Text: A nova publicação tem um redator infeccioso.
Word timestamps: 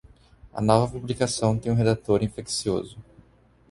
A 0.51 0.59
nova 0.59 0.91
publicação 0.91 1.59
tem 1.59 1.71
um 1.71 1.75
redator 1.75 2.23
infeccioso. 2.23 2.97